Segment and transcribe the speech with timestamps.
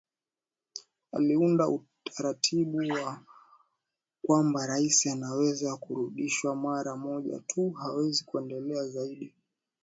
[1.11, 3.23] Aliunda utaratibu wa
[4.25, 9.33] kwamba rais anaweza kurudishwa mara moja tu hawezi kuendelea zaidi